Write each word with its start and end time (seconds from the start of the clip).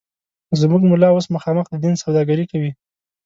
زموږ 0.59 0.81
ملا 0.91 1.09
اوس 1.13 1.25
مخامخ 1.35 1.65
د 1.69 1.75
دین 1.83 1.93
سوداگري 2.03 2.45
کوي 2.51 2.71